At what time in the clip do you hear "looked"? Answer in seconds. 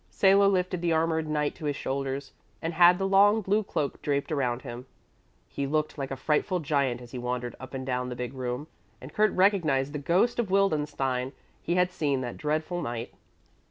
5.67-5.95